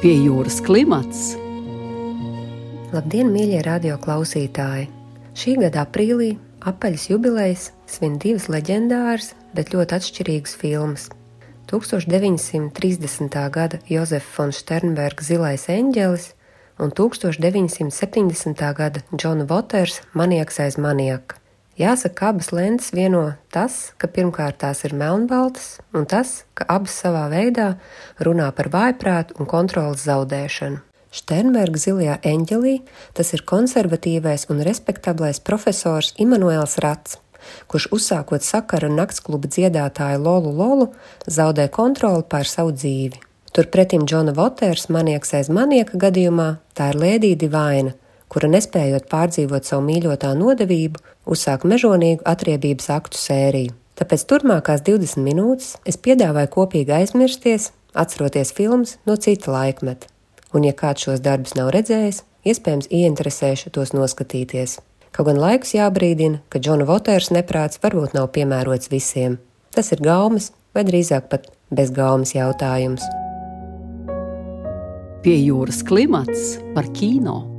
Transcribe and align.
Pie 0.00 0.14
jūras 0.16 0.62
klimats. 0.64 1.34
Labdien, 2.88 3.28
mīļie 3.34 3.58
radio 3.66 3.98
klausītāji! 4.00 4.86
Šī 5.36 5.58
gada 5.60 5.82
aprīlī 5.84 6.30
apaļas 6.64 7.04
jubilejas 7.10 7.66
svin 7.84 8.14
divas 8.22 8.46
leģendāras, 8.48 9.34
bet 9.52 9.74
ļoti 9.74 9.98
atšķirīgas 9.98 10.56
filmas. 10.56 11.10
1930. 11.68 13.36
gada 13.52 13.82
Jozefa 13.92 14.32
von 14.38 14.56
Sternberga 14.56 15.26
Zilais 15.28 15.68
eņģelis 15.68 16.30
un 16.80 16.96
1970. 16.96 18.64
gada 18.80 19.04
Džona 19.12 19.44
Voters 19.52 20.00
Manieks 20.16 20.64
aiz 20.64 20.80
manieka. 20.80 21.39
Jāsaka, 21.80 22.34
abas 22.34 22.50
lentes 22.52 22.90
vieno 22.92 23.22
tas, 23.48 23.94
ka 23.96 24.08
pirmkārt 24.12 24.58
tās 24.60 24.82
ir 24.84 24.92
melnbaltas, 24.92 25.78
un 25.96 26.04
tas, 26.04 26.42
ka 26.52 26.66
abas 26.68 26.92
savā 27.00 27.22
veidā 27.32 27.70
runā 28.20 28.50
par 28.52 28.68
vājprātu 28.74 29.38
un 29.40 29.48
kontrolas 29.48 30.04
zaudēšanu. 30.04 30.82
Sternberga 31.10 31.80
zilajā 31.80 32.18
eņģelī 32.28 32.74
tas 33.16 33.32
ir 33.32 33.46
konservatīvais 33.48 34.44
un 34.52 34.60
respektablais 34.66 35.40
profesors 35.40 36.12
Immanuels 36.20 36.76
Rats, 36.84 37.16
kurš 37.64 37.88
uzsākot 37.96 38.44
sakaru 38.44 38.92
naktskluba 38.92 39.48
dziedātāju 39.48 40.20
Lolu 40.20 40.52
Lolu, 40.60 40.90
zaudē 41.24 41.70
kontroli 41.72 42.28
pār 42.28 42.44
savu 42.44 42.76
dzīvi. 42.76 43.24
Turpretim 43.56 44.04
Džona 44.04 44.36
Voters 44.36 44.90
manieks 44.92 45.32
aiz 45.34 45.48
manieka 45.48 45.96
gadījumā 45.98 46.50
tā 46.76 46.92
ir 46.92 47.00
Lēdija 47.00 47.40
Divaina, 47.40 47.96
kura 48.30 48.52
nespējot 48.52 49.08
pārdzīvot 49.10 49.66
savu 49.66 49.88
mīļotā 49.88 50.36
nodevību, 50.38 51.02
uzsāk 51.26 51.66
mežonīgu 51.68 52.24
atriebības 52.28 52.90
aktu 52.94 53.20
sēriju. 53.20 53.74
Tāpēc 54.00 54.24
turpmākās 54.30 54.80
20 54.86 55.20
minūtes 55.24 55.74
es 55.88 55.98
piedāvāju 56.00 56.48
kopīgi 56.54 56.94
aizmirsties, 56.96 57.70
atceroties 57.92 58.54
filmas 58.56 58.96
no 59.04 59.18
cita 59.20 59.52
laikmeta. 59.52 60.08
Un, 60.56 60.64
ja 60.64 60.72
kāds 60.74 61.04
šos 61.04 61.20
darbus 61.22 61.52
nav 61.58 61.68
redzējis, 61.74 62.22
iespējams 62.48 62.88
ieinteresēšu 62.88 63.74
tos 63.76 63.92
noskatīties. 63.92 64.78
Kaut 65.10 65.26
gan 65.26 65.40
laikus 65.42 65.74
jābrīdina, 65.74 66.40
ka 66.48 66.62
Džona 66.62 66.86
Voters 66.88 67.32
neprāts 67.34 67.82
varbūt 67.82 68.14
nav 68.16 68.30
piemērots 68.34 68.90
visiem. 68.92 69.38
Tas 69.74 69.92
ir 69.92 70.02
gaumas, 70.06 70.50
vai 70.74 70.86
drīzāk 70.86 71.28
pat 71.30 71.50
bezgaumas 71.74 72.34
jautājums. 72.34 73.04
Pie 75.20 75.36
jūras 75.36 75.82
klimats 75.84 76.56
par 76.74 76.88
kino. 76.96 77.49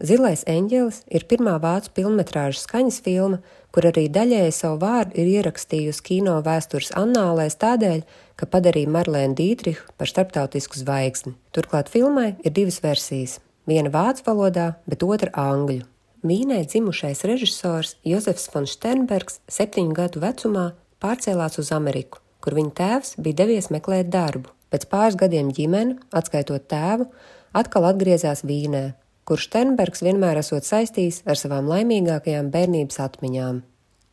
Zilais 0.00 0.46
eņģelis 0.48 1.02
ir 1.12 1.26
pirmā 1.28 1.58
vācu 1.60 1.90
filmas 1.92 2.56
skaņas 2.56 3.00
filma, 3.04 3.42
kur 3.68 3.84
arī 3.90 4.06
daļēji 4.08 4.54
savu 4.56 4.78
vārdu 4.80 5.18
ir 5.20 5.28
ierakstījusi 5.28 6.04
kino 6.06 6.38
vēstures 6.40 6.88
annālēs 6.96 7.58
tādēļ, 7.60 8.00
ka 8.40 8.48
padarīja 8.48 8.88
Marlēnu 8.88 9.36
Dītrihu 9.36 9.92
par 10.00 10.08
starptautisku 10.08 10.80
zvaigzni. 10.80 11.34
Turklāt 11.52 11.92
filmai 11.92 12.36
ir 12.40 12.54
divas 12.56 12.80
versijas- 12.80 13.40
viena 13.68 13.92
vācu 13.92 14.24
valodā, 14.24 14.76
bet 14.88 15.02
otra 15.02 15.30
angļu. 15.36 15.84
Vīnē 16.24 16.64
dzimušais 16.64 17.20
režisors 17.28 17.96
Jozefs 18.04 18.48
von 18.54 18.64
Sternbergs 18.66 19.40
septiņu 19.48 19.92
gadu 19.92 20.20
vecumā 20.20 20.72
pārcēlās 21.00 21.58
uz 21.58 21.70
Ameriku, 21.72 22.18
kur 22.40 22.54
viņa 22.54 22.72
tēvs 22.72 23.16
bija 23.20 23.36
devies 23.44 23.68
meklēt 23.68 24.08
darbu. 24.08 24.48
Pēc 24.72 24.86
pāris 24.86 25.16
gadiem 25.16 25.52
ģimene, 25.52 25.98
atskaitot 26.10 26.68
tēvu, 26.68 27.06
atkal 27.52 27.84
atgriezās 27.84 28.44
Vīnē, 28.44 28.94
kurš 29.30 29.44
Sternbergs 29.46 30.00
vienmēr 30.02 30.40
esot 30.40 30.66
saistījis 30.66 31.20
ar 31.30 31.38
savām 31.38 31.68
laimīgākajām 31.70 32.48
bērnības 32.50 32.96
atmiņām. 33.04 33.60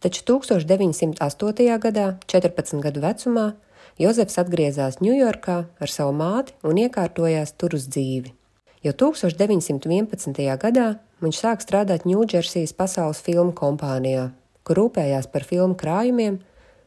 Taču 0.06 0.22
1908. 0.30 1.78
gadā, 1.82 2.12
14 2.30 2.84
gadu 2.84 3.02
vecumā, 3.02 3.48
Jozefs 3.98 4.38
atgriezās 4.38 5.00
Ņujorkā 5.02 5.56
ar 5.82 5.90
savu 5.90 6.14
māti 6.20 6.54
un 6.62 6.78
iekārtojās 6.78 7.56
tur 7.58 7.74
uz 7.74 7.88
dzīvi. 7.90 8.30
Jau 8.86 8.94
1911. 9.10 10.38
gadā 10.62 10.88
viņš 11.26 11.42
sāk 11.42 11.66
strādāt 11.66 12.06
Ņūdžersijas 12.06 12.78
pasaules 12.78 13.24
filmu 13.26 13.58
kompānijā, 13.58 14.30
kur 14.62 14.84
rūpējās 14.84 15.32
par 15.34 15.50
filmu 15.50 15.74
krājumiem 15.82 16.38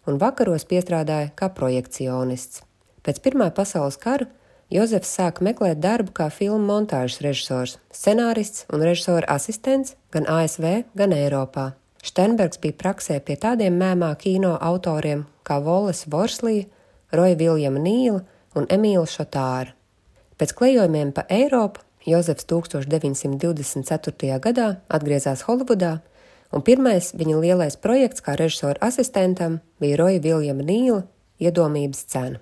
un 0.06 0.22
vakaros 0.22 0.70
piestrādāja 0.70 1.32
kā 1.34 1.50
projekcionists. 1.50 2.62
Pēc 3.02 3.18
Pirmā 3.26 3.50
pasaules 3.50 3.98
kara 3.98 4.30
Jozefs 4.70 5.10
sāk 5.16 5.40
meklēt 5.42 5.80
darbu 5.82 6.12
kā 6.14 6.28
filmu 6.30 6.62
montāžas 6.62 7.18
režisors, 7.24 7.72
scenārists 7.90 8.68
un 8.70 8.84
režisora 8.86 9.26
asistents 9.34 9.96
gan 10.14 10.28
ASV, 10.30 10.84
gan 10.94 11.10
Eiropā. 11.10 11.72
Sternbergs 12.06 12.60
bija 12.62 12.76
praksē 12.78 13.18
pie 13.18 13.34
tādiem 13.34 13.74
mēmā 13.80 14.12
kino 14.20 14.54
autoriem 14.62 15.24
kā 15.42 15.58
Voles 15.64 16.04
Vorslija, 16.06 16.68
Roja 17.10 17.34
Viljama 17.40 17.82
Nīla 17.82 18.20
un 18.54 18.68
Emīla 18.70 19.08
Šotāra. 19.10 19.74
Pēc 20.38 20.54
klejojumiem 20.56 21.10
pa 21.16 21.26
Eiropu 21.26 21.82
Jozefs 22.06 22.46
1924. 22.46 24.38
gadā 24.38 24.68
atgriezās 24.88 25.42
Holivudā, 25.48 25.98
un 26.54 26.62
pirmais 26.62 27.10
viņa 27.18 27.40
lielais 27.42 27.76
projekts 27.76 28.22
kā 28.22 28.38
režisora 28.38 28.78
asistentam 28.86 29.58
bija 29.82 29.98
Roja 29.98 30.22
Viljama 30.22 30.62
Nīla 30.62 31.02
iedomības 31.42 32.06
cena. 32.06 32.38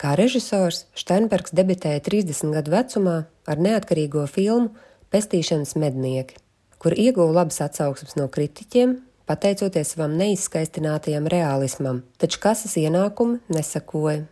Kā 0.00 0.16
režisors 0.18 0.84
Steinbergs 0.98 1.54
debitēja 1.54 2.02
30 2.02 2.50
gadu 2.56 2.72
vecumā 2.74 3.18
ar 3.46 3.60
neatkarīgo 3.62 4.24
filmu 4.26 4.72
Pestīšanas 5.14 5.76
mednieki, 5.78 6.40
kur 6.82 6.96
ieguva 6.98 7.30
labas 7.42 7.60
atsauksmes 7.62 8.16
no 8.18 8.26
kritiķiem, 8.26 8.96
pateicoties 9.30 9.94
savam 9.94 10.16
neizskaistinātajam 10.18 11.28
realismam, 11.30 12.02
taču 12.18 12.42
kasas 12.42 12.74
ienākumi 12.80 13.38
nesakoja. 13.54 14.24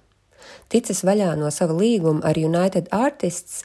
Ticis 0.72 1.04
vaļā 1.06 1.36
no 1.38 1.52
sava 1.54 1.78
līguma 1.78 2.26
ar 2.26 2.40
United 2.40 2.90
Artists, 2.90 3.62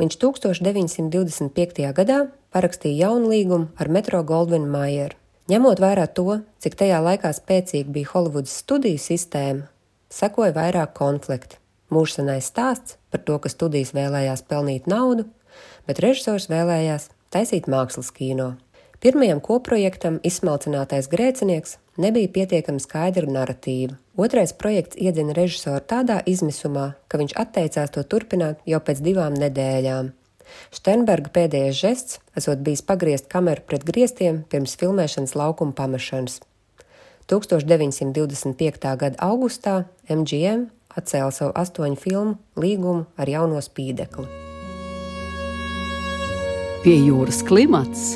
viņš 0.00 0.16
1925. 0.24 1.84
gadā 2.00 2.18
parakstīja 2.56 3.10
jaunu 3.10 3.28
līgumu 3.34 3.68
ar 3.76 3.92
Metro 3.92 4.24
Goldwyn 4.24 4.64
Mayeru. 4.72 5.20
Ņemot 5.52 5.78
vērā 5.78 6.08
to, 6.10 6.40
cik 6.58 6.74
tajā 6.80 6.98
laikā 7.04 7.30
spēcīga 7.36 7.92
bija 7.92 8.14
Holivudas 8.16 8.56
studiju 8.64 8.98
sistēma, 8.98 9.68
Sekoja 10.12 10.54
vairāk 10.54 10.94
konflikti. 10.94 11.58
Mūžsanais 11.90 12.46
stāsts 12.50 12.96
par 13.10 13.22
to, 13.26 13.38
ka 13.42 13.50
studijas 13.50 13.92
vēlējās 13.94 14.44
pelnīt 14.50 14.86
naudu, 14.90 15.26
bet 15.86 16.02
režisors 16.02 16.48
vēlējās 16.50 17.10
taisīt 17.34 17.66
mākslas 17.70 18.12
kino. 18.14 18.54
Pirmajam 19.02 19.42
koprojektam 19.44 20.20
izsmalcinātais 20.24 21.10
grēcinieks 21.12 21.76
nebija 22.00 22.30
pietiekami 22.32 22.80
skaidra 22.80 23.28
narratīva. 23.28 23.98
Otrais 24.16 24.54
projekts 24.56 24.96
iedzina 24.96 25.34
režisoru 25.36 25.82
tādā 25.84 26.22
izmisumā, 26.26 26.94
ka 27.08 27.20
viņš 27.20 27.36
atteicās 27.36 27.92
to 27.92 28.06
turpināt 28.06 28.62
jau 28.66 28.80
pēc 28.80 29.02
divām 29.04 29.36
nedēļām. 29.36 30.14
Steinberga 30.74 31.32
pēdējais 31.34 31.80
žests 31.82 32.20
esot 32.38 32.62
bijis 32.66 32.84
pagriezt 32.86 33.28
kameru 33.32 33.66
pret 33.66 33.84
griestiem 33.86 34.44
pirms 34.50 34.78
filmēšanas 34.80 35.34
laukuma 35.36 35.74
pamešanas. 35.76 36.40
1925. 37.26 38.96
gada 38.96 39.18
augustā 39.18 39.84
MGM 40.06 40.68
atcēla 40.96 41.32
savu 41.34 41.54
astoņu 41.58 41.98
filmu 41.98 42.36
līgumu 42.60 43.06
ar 43.18 43.30
jauno 43.30 43.58
spīdekli. 43.62 44.26
Pie 46.84 46.94
jūras 47.02 47.42
klimats. 47.42 48.14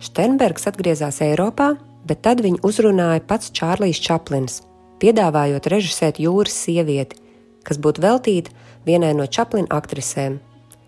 Sternbergs 0.00 0.64
atgriezās 0.70 1.20
Eiropā, 1.24 1.74
bet 2.08 2.22
tad 2.24 2.40
viņu 2.44 2.62
uzrunāja 2.64 3.20
pats 3.28 3.52
Čārlis 3.52 4.00
Čaplins, 4.00 4.62
piedāvājot 5.02 5.68
režisēt 5.72 6.20
jūras 6.22 6.56
sievieti, 6.56 7.20
kas 7.66 7.76
būtu 7.82 8.00
veltīta 8.00 8.54
vienai 8.88 9.12
no 9.18 9.26
Čaplina 9.28 9.68
aktrisēm, 9.76 10.38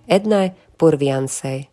Ednai 0.08 0.54
Purvjansai. 0.80 1.66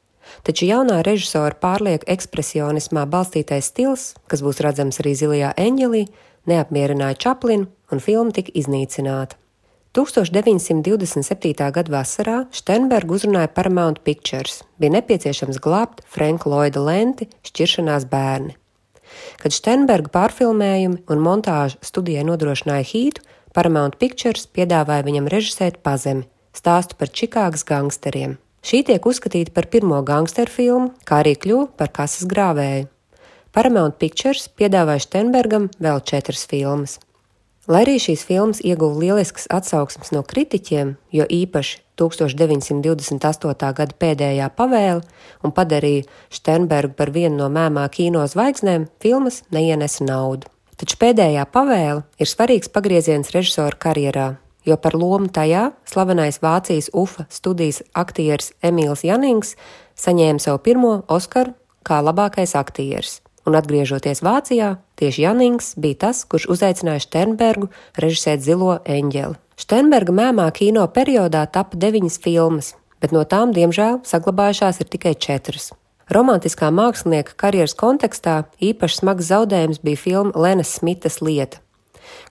Taču 0.45 0.67
jaunā 0.69 1.01
režisora 1.05 1.55
pārlieku 1.61 2.07
ekspresionismā 2.11 3.05
balstītais 3.09 3.71
stils, 3.71 4.13
kas 4.29 4.43
būs 4.45 4.61
redzams 4.65 5.01
arī 5.03 5.15
zilajā 5.17 5.53
eņģelī, 5.57 6.05
neapmierināja 6.49 7.19
Čaplinu 7.25 7.69
un 7.91 8.03
filma 8.03 8.35
tika 8.35 8.53
iznīcināta. 8.53 9.37
1927. 9.95 11.72
gada 11.72 11.91
vasarā 11.93 12.39
Sternberga 12.51 13.16
uzrunāja 13.16 13.47
Paramount 13.55 14.01
Pictures. 14.03 14.59
Bija 14.75 14.97
nepieciešams 14.97 15.61
glābt 15.63 16.03
Franka 16.11 16.51
Lloyda 16.51 16.83
lenti 16.83 17.29
Šķiršanās 17.47 18.09
bērni. 18.11 18.57
Kad 19.39 19.55
Sternberga 19.55 20.11
pārfilmējumi 20.11 21.05
un 21.07 21.23
montāža 21.23 21.79
studijai 21.85 22.25
nodrošināja 22.28 22.89
hītu, 22.91 23.23
Paramount 23.55 23.95
Pictures 24.01 24.49
piedāvāja 24.51 25.05
viņam 25.07 25.29
režisēt 25.31 25.79
pazemi, 25.85 26.28
stāstu 26.51 26.99
par 26.99 27.13
Čikāgas 27.16 27.63
gangsteriem. 27.63 28.35
Šī 28.66 28.79
tiek 28.82 29.03
uzskatīta 29.06 29.53
par 29.53 29.67
pirmo 29.70 30.00
gangsteru 30.02 30.50
filmu, 30.50 30.94
kā 31.06 31.20
arī 31.22 31.35
kļuva 31.38 31.67
par 31.78 31.91
kases 31.94 32.26
grāvēju. 32.26 32.88
Paramount 33.53 34.00
Pictures 34.02 34.47
piedāvāja 34.58 35.03
Steinbergam 35.03 35.67
vēl 35.78 36.02
četras 36.02 36.47
filmas. 36.50 36.96
Lai 37.70 37.84
arī 37.85 38.00
šīs 38.02 38.23
filmas 38.26 38.62
ieguva 38.66 38.97
lieliskas 39.03 39.46
atsauksmes 39.53 40.09
no 40.16 40.23
kritiķiem, 40.26 40.96
jo 41.14 41.28
īpaši 41.29 41.78
1928. 42.02 43.70
gada 43.78 43.97
pēdējā 44.02 44.50
pavēle 44.58 45.06
un 45.46 45.53
padarīja 45.53 46.08
Steinbergu 46.34 46.97
par 46.97 47.14
vienu 47.14 47.44
no 47.44 47.52
mēmā 47.53 47.85
kino 47.94 48.26
zvaigznēm, 48.26 48.90
filmas 48.97 49.44
neienesa 49.53 50.09
naudu. 50.09 50.50
Taču 50.76 50.97
pēdējā 51.06 51.46
pavēle 51.53 52.02
ir 52.17 52.34
svarīgs 52.34 52.73
pagrieziens 52.73 53.29
režisora 53.32 53.78
karjerā, 53.78 54.28
jo 54.66 54.78
par 54.82 54.96
lomu 54.97 55.29
tajā 55.29 55.70
slavenais 55.90 56.41
Vācijas 56.44 56.90
UFA 56.94 57.28
studijas 57.29 57.84
aktieris 57.94 58.52
Emīls 58.66 59.06
Janings 59.06 59.56
saņēma 60.00 60.41
savu 60.41 60.62
pirmo 60.66 60.97
Oskaru 61.08 61.56
kā 61.85 62.02
labākais 62.03 62.56
aktieris. 62.58 63.22
Un 63.46 63.53
atgriežoties 63.53 64.23
Vācijā, 64.26 64.76
tieši 64.97 65.22
Janings 65.22 65.76
bija 65.78 66.08
tas, 66.08 66.23
kurš 66.26 66.47
uzaicināja 66.56 67.03
Sternbergu 67.03 67.70
režisēt 68.02 68.41
Zilo 68.41 68.79
eņģeli. 68.82 69.38
Sternberga 69.56 70.16
mēmā 70.16 70.50
kino 70.58 70.84
periodā 70.91 71.46
tapa 71.46 71.78
deviņas 71.78 72.17
filmas, 72.23 72.73
bet 73.00 73.14
no 73.14 73.22
tām, 73.23 73.53
diemžēl, 73.53 74.02
saglabājušās 74.03 74.82
ir 74.82 74.90
tikai 74.90 75.14
četras. 75.14 75.70
Romantiskā 76.12 76.72
mākslinieka 76.73 77.38
karjeras 77.38 77.73
kontekstā 77.78 78.44
īpaši 78.62 79.00
smags 79.00 79.29
zaudējums 79.29 79.79
bija 79.85 80.02
filma 80.02 80.34
Lenas 80.38 80.76
Smitas 80.78 81.22
lieta, 81.22 81.62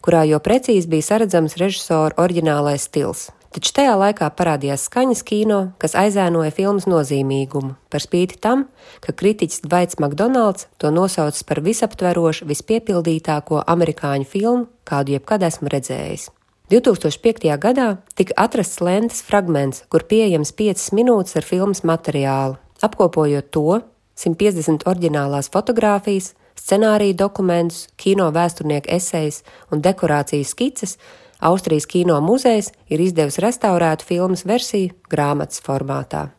kurā 0.04 0.24
jau 0.28 0.40
precīzi 0.42 0.90
bija 0.90 1.08
saredzams 1.12 1.56
režisora 1.60 2.16
oriģinālais 2.20 2.86
stils. 2.88 3.30
Taču 3.54 3.70
tajā 3.76 3.92
laikā 3.94 4.26
parādījās 4.34 4.88
skaņas 4.88 5.20
kino, 5.22 5.58
kas 5.78 5.92
aizēnoja 5.94 6.50
filmas 6.56 6.88
nozīmīgumu, 6.90 7.76
par 7.86 8.02
spīti 8.02 8.40
tam, 8.42 8.64
ka 8.98 9.14
kritiķis 9.14 9.62
Dvaits 9.62 10.00
McDonalds 10.02 10.66
to 10.82 10.90
nosaucis 10.90 11.46
par 11.46 11.62
visaptverošu, 11.62 12.48
vispiepildītāko 12.50 13.62
amerikāņu 13.62 14.26
filmu, 14.26 14.66
kādu 14.82 15.14
jebkad 15.14 15.46
esmu 15.46 15.70
redzējis. 15.70 16.32
2005. 16.74 17.46
gadā 17.62 17.88
tika 18.18 18.34
atrasts 18.42 18.80
lentes 18.82 19.22
fragments, 19.22 19.84
kur 19.86 20.02
pieejams 20.10 20.50
5 20.58 20.90
minūtes 20.98 21.38
ar 21.38 21.46
filmas 21.46 21.84
materiālu. 21.86 22.58
Apkopojot 22.82 23.52
to, 23.54 23.82
150 24.18 24.82
oriģinālās 24.90 25.52
fotogrāfijas, 25.54 26.32
scenāriju 26.58 27.16
dokumentus, 27.18 27.88
kino 27.96 28.30
vēsturnieku 28.34 28.90
esejas 28.94 29.42
un 29.70 29.82
dekorācijas 29.84 30.54
skices, 30.54 30.98
Austrijas 31.44 31.84
kino 31.86 32.20
muzejs 32.24 32.70
ir 32.88 33.02
izdevis 33.04 33.36
restaurētu 33.42 34.06
filmas 34.08 34.46
versiju 34.48 34.94
grāmatas 35.12 35.60
formātā. 35.60 36.30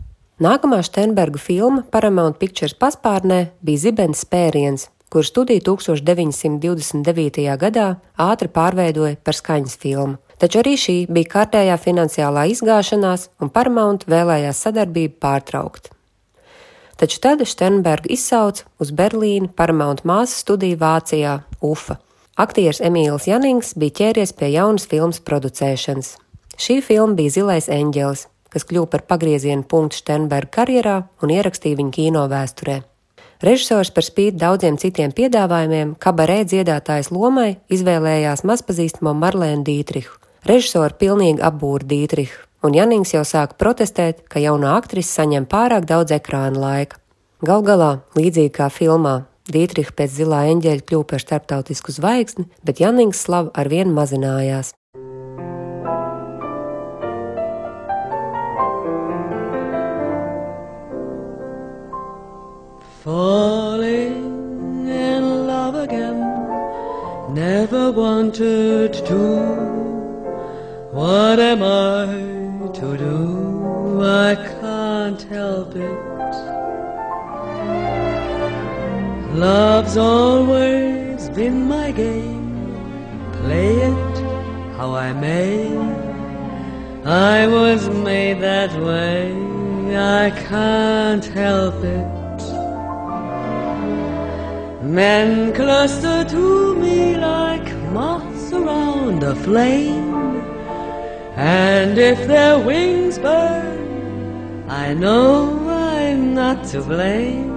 Nākamā 0.41 0.81
Steinberga 0.83 1.39
filma 1.39 1.83
Paramount 1.91 2.39
Pictures 2.41 2.73
paspārnē 2.75 3.51
bija 3.63 3.85
Zibens 3.85 4.25
spēriens, 4.25 4.89
kur 5.13 5.23
studiju 5.23 5.61
1929. 5.69 7.45
gadā 7.61 7.87
ātri 8.19 8.49
pārveidoja 8.51 9.15
par 9.23 9.37
skaņas 9.37 9.77
filmu. 9.79 10.17
Taču 10.41 10.59
arī 10.59 10.75
šī 10.75 10.95
bija 11.07 11.31
kārtējā 11.37 11.77
finansiālā 11.79 12.49
izgāšanās, 12.51 13.29
un 13.39 13.53
Paramount 13.55 14.03
vēlējās 14.11 14.65
sadarbību 14.65 15.15
pārtraukt. 15.23 15.94
Taču 16.95 17.19
tad 17.19 17.43
Sternberga 17.43 18.07
izsauca 18.15 18.63
uz 18.79 18.91
Berlīnu 18.95 19.49
Paramount 19.55 20.05
māsas 20.07 20.39
studiju 20.45 20.79
Vācijā, 20.79 21.41
UFA. 21.59 21.97
Aktieris 22.39 22.81
Emīls 22.83 23.27
Janings 23.27 23.73
bija 23.79 23.97
ķēries 23.99 24.33
pie 24.35 24.53
jaunas 24.53 24.87
filmas 24.91 25.19
producēšanas. 25.23 26.15
Šī 26.55 26.79
filma 26.83 27.15
bija 27.19 27.35
Zilais 27.35 27.67
eņģelis, 27.71 28.25
kas 28.51 28.67
kļuva 28.67 28.89
par 28.93 29.03
pagrieziena 29.11 29.67
punktu 29.67 29.99
Sternberga 29.99 30.51
karjerā 30.61 30.97
un 31.23 31.31
ierakstīja 31.35 31.79
viņa 31.81 31.95
kino 31.95 32.25
vēsturē. 32.31 32.81
Režisors 33.43 33.91
par 33.91 34.07
spīti 34.07 34.39
daudziem 34.39 34.77
citiem 34.79 35.11
piedāvājumiem, 35.15 35.97
kabarē 35.99 36.45
dziedātājas 36.47 37.11
lomai 37.11 37.57
izvēlējās 37.67 38.45
mazpazīstamo 38.47 39.11
Marlēnu 39.19 39.67
Dītrihu. 39.67 40.15
Režisori 40.47 40.95
pilnīgi 41.01 41.43
apbūra 41.43 41.83
Dītrihu, 41.91 42.39
un 42.65 42.73
Janings 42.75 43.13
jau 43.13 43.23
sāka 43.27 43.57
protestēt, 43.61 44.25
ka 44.29 44.41
jaunā 44.41 44.75
aktrise 44.79 45.13
saņem 45.13 45.45
pārāk 45.49 45.85
daudz 45.89 46.15
ekrāna 46.15 46.59
laika. 46.59 46.99
Gal 47.45 47.61
galā, 47.65 47.91
līdzīgi 48.17 48.53
kā 48.55 48.69
filmā, 48.73 49.25
Dītriha 49.45 49.93
pēc 49.93 50.09
zilā 50.09 50.39
eņģeļa 50.49 50.85
kļuva 50.89 51.05
par 51.11 51.21
starptautisku 51.21 51.93
zvaigzni, 51.93 52.47
bet 52.65 52.81
Janings 52.81 53.21
slava 53.21 53.53
arvien 53.53 53.93
mazinājās. 53.93 54.73
Falling 63.05 64.89
in 64.89 65.45
love 65.45 65.75
again, 65.75 66.25
never 67.29 67.91
wanted 67.91 68.97
to. 69.05 69.21
What 70.91 71.39
am 71.39 71.61
I 71.61 72.34
to 72.79 72.97
do? 72.97 74.03
I 74.03 74.35
can't 74.59 75.21
help 75.23 75.75
it. 75.75 75.99
Love's 79.33 79.97
always 79.97 81.29
been 81.29 81.67
my 81.67 81.91
game, 81.91 82.73
play 83.33 83.71
it 83.91 84.15
how 84.77 84.93
I 84.95 85.13
may. 85.13 85.75
I 87.05 87.47
was 87.47 87.89
made 87.89 88.39
that 88.41 88.71
way, 88.81 89.33
I 90.21 90.31
can't 90.47 91.25
help 91.25 91.75
it. 91.83 92.41
Men 94.83 95.53
cluster 95.53 96.23
to 96.29 96.75
me 96.75 97.17
like 97.17 97.67
moths 97.91 98.51
around 98.53 99.23
a 99.23 99.35
flame, 99.35 100.04
and 101.85 101.99
if 101.99 102.25
their 102.25 102.57
wings 102.57 103.19
burn, 103.19 104.65
I 104.67 104.95
know 104.95 105.69
I'm 105.69 106.33
not 106.33 106.65
to 106.71 106.81
blame. 106.81 107.53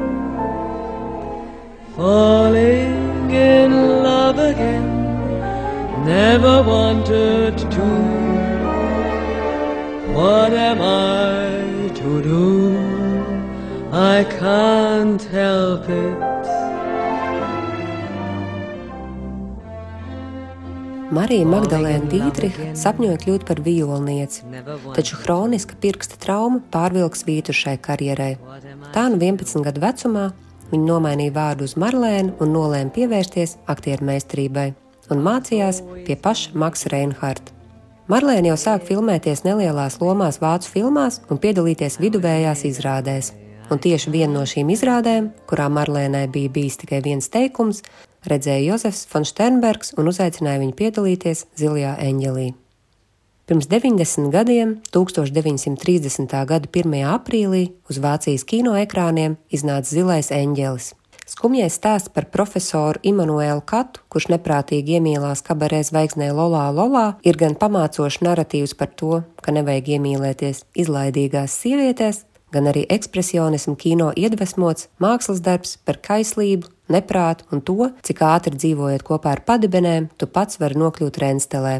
falling 1.96 3.30
in 3.30 3.72
love 4.08 4.38
again. 4.38 4.88
Never 6.04 6.62
wanted 6.62 7.56
to. 7.76 7.88
What 10.18 10.52
am 10.52 10.80
I 10.82 11.88
to 12.00 12.10
do? 12.32 12.46
I 13.90 14.24
can't 14.38 15.24
help 15.40 15.88
it. 15.88 16.37
Marija 21.14 21.46
Magdalēna 21.48 22.10
Dītriha 22.10 22.72
sapņoja 22.78 23.20
kļūt 23.22 23.46
par 23.48 23.62
violnieci, 23.64 24.44
taču 24.96 25.20
hroniska 25.22 25.78
pirksta 25.80 26.18
trauma 26.20 26.60
pārvilks 26.74 27.24
vītu 27.28 27.54
šai 27.56 27.78
karjerai. 27.80 28.34
Tā 28.92 29.08
nu 29.12 29.20
11 29.22 29.64
gadu 29.64 29.82
vecumā 29.84 30.28
Viņa 30.68 30.84
nomainīja 30.84 31.32
vārdu 31.32 31.64
uz 31.64 31.74
Marlēnu 31.80 32.34
un 32.44 32.50
nolēma 32.52 32.92
pievērsties 32.92 33.56
aktieru 33.72 34.04
meistarībai 34.10 34.66
un 35.08 35.22
mācījās 35.24 35.80
pie 36.04 36.16
paša 36.20 36.52
Maksa 36.60 36.90
Reinharta. 36.92 37.54
Marlēna 38.12 38.50
jau 38.50 38.58
sāk 38.60 38.84
filmēties 38.88 39.44
nelielās 39.46 39.96
lomās 40.02 40.40
vācu 40.42 40.68
filmās 40.74 41.22
un 41.32 41.40
piedalīties 41.40 41.96
viduvējās 42.02 42.66
izrādēs. 42.68 43.32
Un 43.72 43.80
tieši 43.84 44.12
viena 44.12 44.32
no 44.34 44.44
šīm 44.48 44.68
izrādēm, 44.72 45.30
kurā 45.48 45.68
Marlēnai 45.72 46.26
bija 46.32 46.52
bijis 46.52 46.78
tikai 46.80 47.00
viens 47.04 47.28
teikums, 47.32 47.82
redzēja 48.26 48.72
Jozefs 48.72 49.04
von 49.12 49.26
Sternbergs 49.28 49.94
un 49.98 50.10
uzaicināja 50.10 50.62
viņu 50.64 50.74
piedalīties 50.78 51.44
Zilajā 51.58 51.94
eņģelī. 52.08 52.48
Pirms 53.48 53.64
90 53.70 54.28
gadiem, 54.28 54.74
1930. 54.92 56.34
gada 56.44 56.68
1. 56.68 56.96
aprīlī, 57.14 57.62
uz 57.88 57.96
Vācijas 57.96 58.44
kinoekrāniem 58.44 59.38
iznāca 59.48 59.88
Zilais 59.88 60.28
eņģelis. 60.28 60.90
Skumjais 61.28 61.74
stāsts 61.76 62.08
par 62.12 62.24
profesoru 62.32 63.00
Immanuēlu 63.04 63.60
Katu, 63.68 64.00
kurš 64.12 64.30
neprātīgi 64.32 64.96
iemīlās 64.96 65.42
kabarē 65.44 65.82
zvaigznē 65.84 66.30
Lolā 66.32 66.66
Lolā, 66.72 67.06
ir 67.20 67.36
gan 67.40 67.56
pamācošs 67.56 68.22
narratīvs 68.24 68.72
par 68.76 68.92
to, 68.96 69.22
ka 69.44 69.52
nevajag 69.52 69.94
iemīlēties 69.96 70.64
izlaidīgās 70.84 71.56
sievietēs, 71.60 72.22
gan 72.52 72.70
arī 72.70 72.84
ekspresionismu 72.88 73.76
kino 73.80 74.08
iedvesmots 74.16 74.88
mākslas 75.02 75.42
darbs 75.44 75.76
par 75.84 76.00
kaislību, 76.04 76.68
neprātu 76.88 77.46
un 77.52 77.62
to, 77.62 77.90
cik 78.02 78.22
ātri 78.24 78.56
dzīvojot 78.56 79.04
kopā 79.06 79.36
ar 79.36 79.44
padibenēm, 79.46 80.10
tu 80.16 80.26
pats 80.26 80.60
vari 80.60 80.78
nokļūt 80.80 81.20
renstelē. 81.24 81.74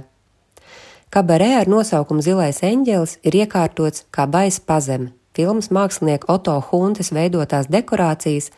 Kabarē 1.08 1.54
ar 1.62 1.70
nosaukumu 1.72 2.20
Zilais 2.20 2.60
eņģelis 2.60 3.16
ir 3.24 3.38
iekārtots 3.40 4.04
kā 4.12 4.26
baisa 4.28 4.60
pazeme. 4.68 5.14
Filmas 5.32 5.70
mākslinieka 5.72 6.28
Oto 6.34 6.56
Huntes 6.68 7.12
veidotās 7.14 7.68
dekorācijas 7.70 8.50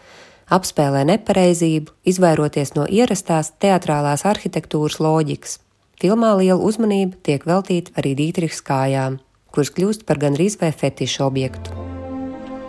apspēlē 0.50 1.04
nepareizību, 1.12 1.92
izvairoties 2.08 2.74
no 2.74 2.86
ierastās 2.90 3.52
teatrālās 3.62 4.24
arhitektūras 4.26 4.98
loģikas. 4.98 5.60
Filmā 6.00 6.32
liela 6.40 6.58
uzmanība 6.64 7.20
tiek 7.22 7.44
veltīta 7.46 7.94
arī 8.00 8.16
Dītrihs 8.18 8.64
kājām, 8.64 9.20
kuras 9.52 9.70
kļūst 9.76 10.08
par 10.08 10.18
gandrīz 10.22 10.58
vai 10.58 10.72
fetišu 10.72 11.28
objektu. 11.28 11.89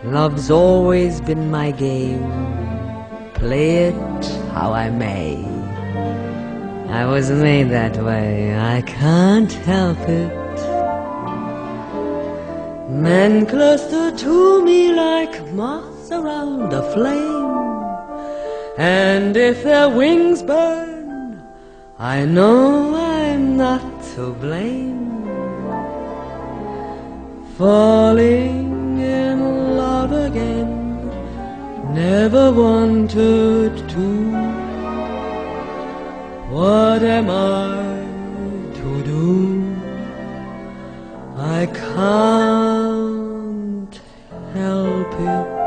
Love's 0.04 0.50
always 0.50 1.22
been 1.22 1.52
my 1.52 1.72
game, 1.72 2.26
play 3.34 3.90
it 3.90 4.26
how 4.54 4.74
I 4.74 4.90
may. 4.90 5.46
I 6.90 7.06
was 7.06 7.30
made 7.30 7.70
that 7.70 7.98
way, 7.98 8.58
I 8.58 8.82
can't 8.82 9.52
help 9.52 10.00
it. 10.10 10.58
Men 12.90 13.46
cluster 13.46 14.12
to 14.18 14.66
me 14.66 14.94
like 14.94 15.54
moths 15.54 16.12
around 16.12 16.74
a 16.74 16.84
flame, 16.94 17.52
and 18.78 19.38
if 19.38 19.64
their 19.64 19.90
wings 19.90 20.42
burn, 20.42 21.44
I 22.00 22.26
know 22.26 22.96
I'm 22.96 23.56
not 23.56 24.04
to 24.16 24.34
blame. 24.34 25.02
falling 27.62 28.81
never 31.94 32.52
wanted 32.52 33.76
to. 33.90 34.08
What 36.52 37.04
am 37.04 37.30
I 37.30 38.06
to 38.80 39.04
do? 39.04 39.64
I 41.38 41.66
can't 41.68 43.22
help 44.54 45.14
it. 45.20 45.62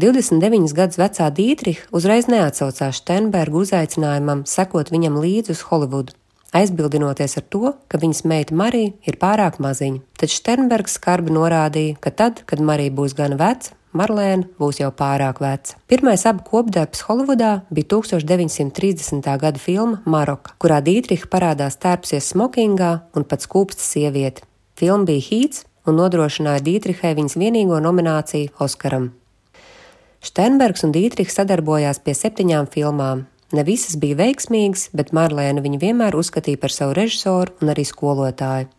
29 0.00 0.72
gadus 0.72 0.96
vecā 0.96 1.26
Dītriha 1.36 1.90
uzreiz 1.92 2.24
neatsaucās 2.32 3.02
Steinberga 3.02 3.60
uzaicinājumam 3.60 4.46
sekot 4.48 4.88
viņam 4.88 5.18
līdzi 5.20 5.52
uz 5.52 5.60
Holivudu, 5.68 6.16
aizbildinoties 6.56 7.36
ar 7.38 7.44
to, 7.52 7.74
ka 7.88 8.00
viņas 8.00 8.24
meita 8.28 8.56
Marija 8.56 8.94
ir 9.06 9.18
pārāk 9.20 9.60
maziņa. 9.62 10.02
Taču 10.20 10.40
Steinbergs 10.40 10.96
skarbi 10.98 11.34
norādīja, 11.34 11.98
ka 12.02 12.10
tad, 12.10 12.42
kad 12.46 12.62
Marija 12.62 12.94
būs 12.94 13.14
gana 13.18 13.38
veca, 13.40 13.74
Marlēna 13.90 14.46
būs 14.60 14.78
jau 14.78 14.92
pārāk 14.94 15.40
veca. 15.42 15.74
Pirmais 15.90 16.22
abu 16.30 16.44
kopdarbs 16.46 17.02
Holivudā 17.08 17.64
bija 17.74 17.88
1930. 17.96 19.26
gada 19.42 19.58
filma 19.58 19.98
Maroka, 20.06 20.54
kurā 20.62 20.78
Dītriha 20.78 21.26
parādās 21.30 21.78
tērpsies 21.82 22.30
smokingā 22.30 22.92
un 23.18 23.26
pat 23.26 23.42
skūpsta 23.42 23.82
sieviete. 23.82 24.46
Filma 24.78 25.08
bija 25.10 25.26
hīts 25.26 25.64
un 25.90 25.98
nodrošināja 25.98 26.62
Dītrihai 26.68 27.16
viņas 27.18 27.34
vienīgo 27.40 27.80
nomināciju 27.82 28.54
Oskaram. 28.62 29.10
Steinbergs 30.22 30.84
un 30.86 30.94
Dītrihs 30.94 31.34
sadarbojās 31.40 31.98
pie 32.04 32.14
septiņām 32.14 32.70
filmām. 32.70 33.24
Ne 33.50 33.64
visas 33.66 33.96
bija 33.98 34.18
veiksmīgas, 34.20 34.88
bet 34.94 35.10
Marlēna 35.16 35.62
viņu 35.64 35.80
vienmēr 35.82 36.14
uzskatīja 36.14 36.60
par 36.62 36.70
savu 36.70 36.94
režisoru 36.94 37.56
un 37.60 37.72
arī 37.72 37.82
skolotāju. 37.88 38.70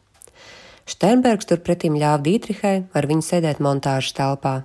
Steinbergs 0.88 1.48
turpretim 1.50 1.98
ļāva 2.00 2.24
Dītrihai 2.26 2.76
ar 2.96 3.08
viņu 3.08 3.26
sēdēt 3.28 3.60
montāžas 3.64 4.16
telpā. 4.18 4.62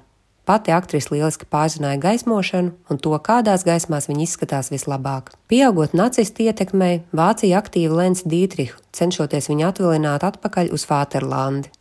Pati 0.47 0.71
aktrise 0.71 1.11
lieliski 1.11 1.49
pārzināja 1.51 1.99
gaismošanu 2.05 2.71
un 2.91 3.01
to, 3.03 3.11
kādās 3.19 3.65
gaismās 3.67 4.07
viņa 4.07 4.23
izskatās 4.29 4.71
vislabāk. 4.71 5.33
Pieaugot 5.51 5.97
nacistu 5.99 6.47
ietekmei, 6.47 7.01
Vācija 7.11 7.59
aktīvi 7.59 7.99
lēca 7.99 8.31
Dītrihu, 8.31 8.79
cenšoties 8.95 9.51
viņu 9.51 9.67
atvilināt 9.73 10.27
atpakaļ 10.31 10.71
uz 10.77 10.87
Fāterlandi. 10.87 11.75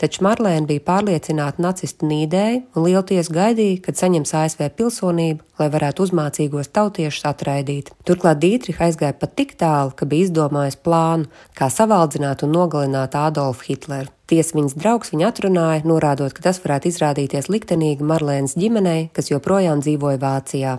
Taču 0.00 0.24
Marlēna 0.26 0.66
bija 0.68 0.84
pārliecināta 0.86 1.62
nacistu 1.62 2.08
nīdēji 2.08 2.62
un 2.74 2.86
lielties 2.86 3.30
gaidīja, 3.32 3.82
kad 3.84 3.98
saņems 4.00 4.34
ASV 4.40 4.66
pilsonību, 4.78 5.44
lai 5.60 5.68
varētu 5.72 6.06
uzmācīgos 6.06 6.72
tautiešus 6.76 7.28
atraidīt. 7.30 7.92
Turklāt 8.08 8.42
Dītriha 8.42 8.88
aizgāja 8.88 9.16
pat 9.20 9.36
tik 9.38 9.56
tālu, 9.60 9.94
ka 9.96 10.08
bija 10.08 10.28
izdomājis 10.28 10.78
plānu, 10.82 11.30
kā 11.56 11.70
savaldzināt 11.72 12.44
un 12.46 12.54
nogalināt 12.56 13.16
Adolfu 13.18 13.70
Hitleru. 13.70 14.12
Tiesa 14.26 14.56
viņas 14.58 14.74
draugs 14.74 15.12
viņu 15.14 15.28
atrunāja, 15.28 15.86
norādot, 15.86 16.34
ka 16.34 16.48
tas 16.48 16.58
varētu 16.64 16.90
izrādīties 16.90 17.46
liktenīgi 17.52 18.06
Marlēnas 18.06 18.56
ģimenei, 18.58 19.08
kas 19.14 19.30
joprojām 19.30 19.84
dzīvoja 19.84 20.22
Vācijā. 20.22 20.76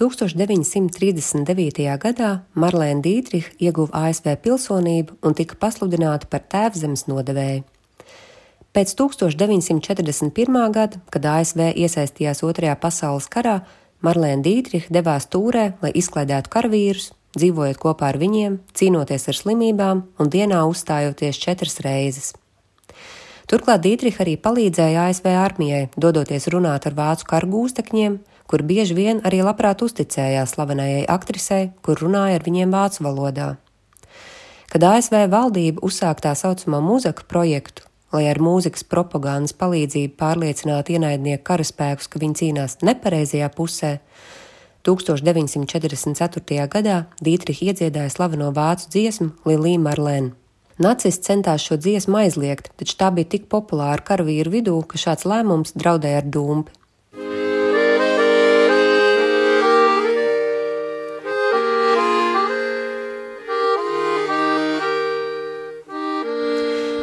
1939. 0.00 1.84
gadā 2.00 2.30
Marlēna 2.56 3.02
Dītriha 3.04 3.52
ieguva 3.60 4.06
ASV 4.06 4.32
pilsonību 4.44 5.18
un 5.20 5.36
tika 5.36 5.58
pasludināta 5.60 6.28
par 6.30 6.46
tēvzemes 6.48 7.04
nodevēju. 7.10 7.66
Pēc 8.70 8.92
1941. 8.94 10.58
gada, 10.70 11.00
kad 11.10 11.24
ASV 11.26 11.72
iesaistījās 11.74 12.44
Otrajā 12.46 12.76
pasaules 12.78 13.26
karā, 13.26 13.64
Marlēna 14.06 14.44
Dītriha 14.44 14.92
devās 14.94 15.26
tūrē, 15.26 15.72
lai 15.82 15.90
izklaidētu 15.98 16.52
karavīrus, 16.52 17.08
dzīvojot 17.34 17.80
kopā 17.82 18.12
ar 18.12 18.18
viņiem, 18.22 18.60
cīnoties 18.78 19.26
ar 19.26 19.38
slimībām 19.40 20.04
un 20.22 20.30
dienā 20.30 20.62
uzstājoties 20.70 21.42
četras 21.42 21.80
reizes. 21.82 22.30
Turklāt 23.50 23.82
Dītriha 23.82 24.22
arī 24.22 24.36
palīdzēja 24.38 25.08
ASV 25.10 25.26
armijai, 25.34 25.88
dodoties 25.98 26.46
runāt 26.54 26.86
ar 26.86 26.94
vācu 26.94 27.26
kargūstekņiem, 27.26 28.20
kur 28.46 28.62
bieži 28.62 28.94
vien 28.94 29.26
arī 29.26 29.42
labprāt 29.42 29.82
uzticējās 29.82 30.54
slavenajai 30.54 31.04
aktrisei, 31.10 31.72
kur 31.82 31.98
runāja 31.98 32.38
ar 32.38 32.46
viņiem 32.46 32.70
vācu 32.70 33.02
valodā. 33.10 33.52
Kad 34.70 34.86
ASV 34.86 35.24
valdība 35.26 35.82
uzsāka 35.82 36.30
tā 36.30 36.38
saucamo 36.38 36.78
mūzika 36.86 37.26
projektu, 37.26 37.89
lai 38.14 38.26
ar 38.30 38.40
mūzikas 38.42 38.84
propagandas 38.90 39.54
palīdzību 39.60 40.16
pārliecinātu 40.20 40.96
ienaidnieku 40.96 41.44
karaspēkus, 41.46 42.10
ka 42.10 42.22
viņi 42.22 42.38
cīnās 42.42 42.80
nepareizajā 42.86 43.50
pusē. 43.54 43.98
1944. 44.88 46.66
gadā 46.72 46.98
Dītrihs 47.20 47.62
iedziedāja 47.68 48.10
slaveno 48.12 48.48
vācu 48.56 48.88
dziesmu 48.94 49.32
Lilija 49.48 49.82
Marlēna. 49.84 50.32
Nacisti 50.80 51.28
centās 51.28 51.60
šo 51.60 51.76
dziesmu 51.76 52.22
aizliegt, 52.22 52.70
taču 52.80 52.96
tā 52.96 53.10
bija 53.12 53.28
tik 53.36 53.50
populāra 53.52 54.00
karavīru 54.00 54.54
vidū, 54.54 54.78
ka 54.88 54.96
šāds 54.96 55.28
lēmums 55.28 55.76
draudēja 55.76 56.22
ar 56.22 56.30
dūmpi. 56.32 56.79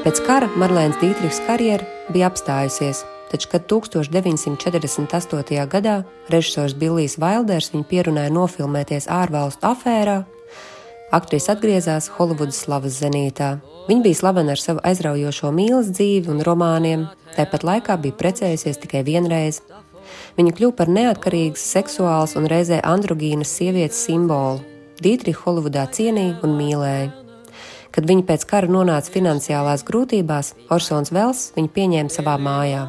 Pēc 0.08 0.22
kara 0.24 0.48
Marlēnas 0.56 1.02
Dītrihs 1.02 1.42
karjera 1.44 1.84
bija 2.16 2.30
apstājusies, 2.30 3.02
taču, 3.28 3.50
kad 3.52 3.66
1948. 3.68 5.66
gadā 5.68 5.96
režisors 6.32 6.72
Billijs 6.80 7.18
Vailders 7.20 7.74
viņu 7.74 7.84
pierunāja 7.90 8.32
nofilmēties 8.32 9.10
ārvalstu 9.12 9.68
afērā, 9.68 10.22
aktrise 11.12 11.52
atgriezās 11.52 12.08
Holivudas 12.16 12.62
slavas 12.64 13.02
zenītā. 13.02 13.58
Viņa 13.90 14.08
bija 14.08 14.22
slavena 14.22 14.56
ar 14.56 14.64
savu 14.64 14.80
aizraujošo 14.88 15.52
mīlestības 15.60 16.00
dzīvi 16.00 16.34
un 16.38 16.42
romāniem, 16.48 17.06
tāpat 17.36 17.68
laikā 17.68 18.00
bija 18.00 18.16
precējusies 18.24 18.80
tikai 18.88 19.04
vienreiz. 19.12 19.60
Viņa 20.40 20.56
kļuva 20.56 20.80
par 20.80 20.96
neatkarīgas, 21.02 21.68
seksuālas 21.76 22.40
un 22.40 22.48
reizē 22.48 22.80
androgīnas 22.96 23.52
sievietes 23.60 24.08
simbolu. 24.08 24.64
Dītrihu 25.04 25.44
Holivudā 25.44 25.90
cienīja 25.92 26.40
un 26.48 26.56
mīlēja. 26.64 27.27
Kad 27.92 28.08
viņa 28.10 28.26
pēc 28.28 28.46
kara 28.50 28.70
nonāca 28.72 29.12
finansiālās 29.14 29.86
grūtībās, 29.88 30.54
Orsons 30.74 31.14
Vels 31.16 31.52
viņu 31.56 31.74
pieņēma 31.76 32.14
savā 32.14 32.38
mājā. 32.42 32.86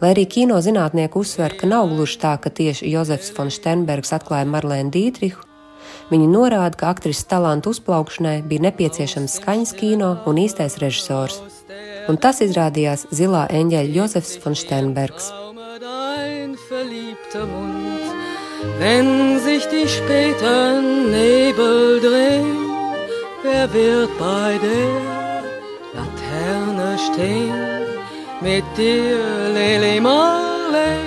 Lai 0.00 0.14
arī 0.14 0.24
kino 0.24 0.56
zinātnieki 0.64 1.18
uzsver, 1.20 1.52
ka 1.60 1.68
nav 1.68 1.90
gluži 1.92 2.16
tā, 2.22 2.32
ka 2.40 2.48
tieši 2.48 2.88
Jozefs 2.88 3.34
von 3.36 3.52
Sternbergs 3.52 4.14
atklāja 4.16 4.48
Marlēnu 4.48 4.92
Dītrihu, 4.94 5.44
viņi 6.10 6.28
norāda, 6.32 6.72
ka 6.80 6.88
aktrises 6.94 7.28
talantu 7.28 7.74
uzplaukšanai 7.74 8.40
bija 8.48 8.64
nepieciešams 8.70 9.36
skaņas 9.40 9.74
kino 9.76 10.14
un 10.26 10.40
īstais 10.40 10.78
režisors. 10.80 11.42
Un 12.08 12.16
tas 12.16 12.40
izrādījās 12.40 13.10
zilā 13.12 13.44
eņģeļa 13.52 13.96
Jozefs 13.98 14.38
von 14.44 14.56
Sternbergs. 14.56 15.30
Wenn 18.78 19.40
sich 19.40 19.64
die 19.68 19.88
später 19.88 20.82
Nebel 20.82 22.00
drehen 22.00 22.59
Wer 23.52 23.72
wird 23.72 24.10
bei 24.18 24.58
der 24.62 25.42
Laterne 25.96 26.96
stehen 27.06 27.52
mit 28.40 28.64
dir, 28.76 29.18
Lili 29.56 30.00
Marley? 30.00 31.00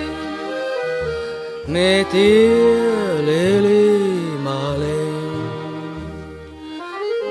Mit 1.66 2.12
dir, 2.12 3.22
Lili 3.28 3.98
Marley. 4.44 5.08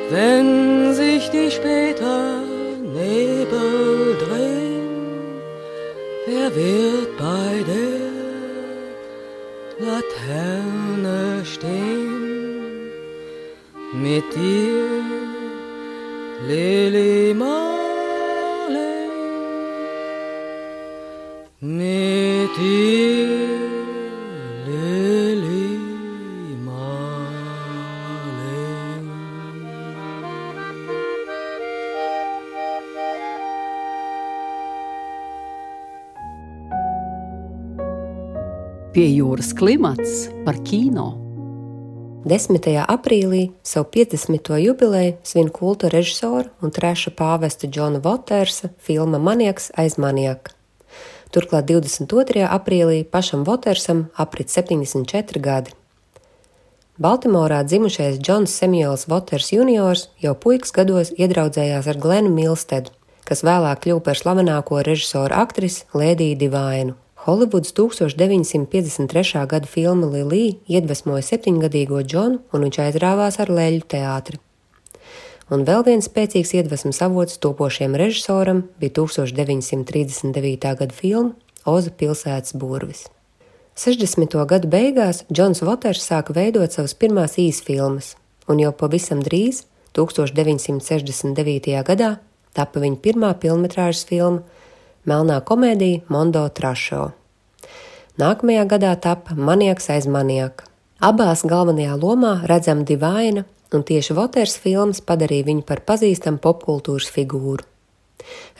Wenn 0.10 0.96
sich 0.96 1.30
die 1.30 1.52
später 1.52 2.40
Nebel 2.82 4.18
drehen, 4.24 4.90
wer 6.26 6.56
wird 6.56 7.18
bei 7.18 7.52
der 7.72 8.02
Laterne 9.88 11.46
stehen? 11.46 12.43
Mit 13.94 14.24
dir, 14.36 15.04
Lili 16.48 17.34
Marley, 17.34 19.08
mit 21.62 22.58
dir, 22.58 23.30
Lili 24.66 25.78
Marley. 26.66 27.44
Pie 38.94 39.10
jūras 39.16 39.54
klimats 39.54 40.30
par 40.46 40.58
kino. 40.66 41.23
10. 42.26 42.86
aprīlī 42.88 43.50
savu 43.64 43.90
50. 43.92 44.58
jubileju 44.60 45.14
svin 45.24 45.50
kulta 45.50 45.90
režisora 45.92 46.48
un 46.62 46.72
treša 46.72 47.12
pāvesta 47.12 47.68
Džona 47.68 48.00
Votersa 48.00 48.70
filma 48.80 49.20
Maniaks 49.20 49.72
aiz 49.76 49.98
maniaka. 50.00 50.56
Turklāt 51.36 51.68
22. 51.68 52.48
aprīlī 52.48 53.04
pašam 53.04 53.44
Votersam 53.44 54.06
aprit 54.16 54.48
74 54.48 55.44
gadi. 55.44 55.76
Baltimorā 56.98 57.60
dzimušais 57.68 58.20
Džons 58.24 58.56
Samuels 58.56 59.08
Waters 59.12 59.52
juniors 59.52 60.08
jau 60.24 60.32
puikas 60.34 60.72
gados 60.72 61.12
iedraudzējās 61.18 61.92
ar 61.92 62.00
Glenu 62.00 62.32
Milstedu, 62.32 62.96
kas 63.28 63.44
vēlāk 63.44 63.84
kļuva 63.84 64.00
par 64.08 64.16
slavenāko 64.16 64.80
režisoru 64.80 65.36
aktrisi 65.44 65.90
Lēdiju 65.92 66.40
Divainu. 66.40 67.03
Holivuds 67.24 67.72
1953. 67.72 69.48
gada 69.48 69.68
filma 69.68 70.10
Lilija 70.12 70.58
iedvesmoja 70.68 71.24
septiņgadīgo 71.24 72.02
Džonu, 72.04 72.42
un 72.52 72.66
viņš 72.66 72.80
aizrāvās 72.84 73.38
ar 73.40 73.48
leļu 73.48 73.86
teātri. 73.88 74.42
Un 75.48 75.64
vēl 75.64 75.86
viens 75.88 76.10
spēcīgs 76.10 76.52
iedvesmas 76.58 77.00
avots 77.06 77.40
topošiem 77.40 77.96
režisoram 77.96 78.66
bija 78.82 78.98
1939. 79.00 80.68
gada 80.82 80.92
filma 80.98 81.32
Oza 81.64 81.94
pilsētas 81.96 82.58
burvis. 82.60 83.06
60. 83.80 84.36
gadu 84.44 84.68
beigās 84.68 85.24
Džons 85.32 85.64
Voters 85.64 86.04
sāka 86.04 86.36
veidot 86.36 86.76
savas 86.76 86.92
pirmās 86.92 87.38
īsfilmas, 87.40 88.18
un 88.52 88.60
jau 88.60 88.74
pavisam 88.76 89.24
drīz, 89.24 89.64
1969. 89.96 91.72
gadā, 91.88 92.18
tapa 92.52 92.84
viņa 92.84 93.00
pirmā 93.00 93.32
filmas 93.40 94.04
filma 94.12 94.44
Melnā 95.04 95.42
komēdija 95.44 96.06
Mondo 96.14 96.46
Trašo. 96.48 97.10
Nākamajā 98.22 98.64
gadā 98.72 98.94
tapa 99.04 99.36
Maniaks 99.36 99.90
aiz 99.92 100.08
maniaka. 100.08 100.64
Abās 101.04 101.42
galvenajā 101.44 101.98
lomā 102.00 102.38
redzama 102.48 102.86
divaina, 102.88 103.44
un 103.76 103.84
tieši 103.84 104.16
Voters 104.16 104.56
filmas 104.64 105.02
padarīja 105.04 105.50
viņu 105.50 105.66
par 105.68 105.82
pazīstamu 105.84 106.40
popkultūras 106.40 107.12
figūru. 107.12 107.68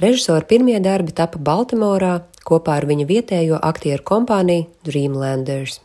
Režisora 0.04 0.44
pirmie 0.44 0.76
darbi 0.84 1.16
tapa 1.16 1.40
Baltimorā 1.40 2.18
kopā 2.44 2.76
ar 2.82 2.90
viņa 2.92 3.08
vietējo 3.08 3.64
aktieru 3.64 4.04
kompāniju 4.04 4.68
Dreamlanders. 4.84 5.80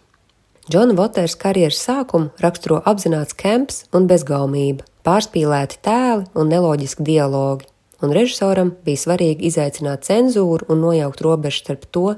Džona 0.66 0.98
Voters 0.98 1.38
karjeras 1.38 1.78
sākumu 1.86 2.32
raksturo 2.42 2.82
apzināts 2.82 3.38
kemps 3.38 3.84
un 3.94 4.10
bezgaumība, 4.10 4.82
pārspīlēti 5.06 5.78
tēli 5.86 6.26
un 6.34 6.50
neloģiski 6.50 7.06
dialogi, 7.06 7.70
un 8.02 8.14
režisoram 8.14 8.74
bija 8.84 9.04
svarīgi 9.04 9.48
izaicināt 9.50 10.06
cenzūru 10.08 10.68
un 10.72 10.82
nojaukt 10.86 11.22
robežu 11.24 11.64
starp 11.64 11.88
to, 11.90 12.14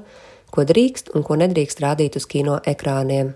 ko 0.51 0.65
drīkst 0.67 1.13
un 1.15 1.25
ko 1.25 1.37
nedrīkst 1.39 1.81
rādīt 1.83 2.17
uz 2.19 2.27
kino 2.29 2.59
ekrāniem. 2.67 3.33